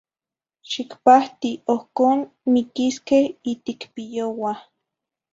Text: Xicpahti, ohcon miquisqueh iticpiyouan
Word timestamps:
Xicpahti, 0.71 1.49
ohcon 1.73 2.17
miquisqueh 2.53 3.25
iticpiyouan 3.51 4.59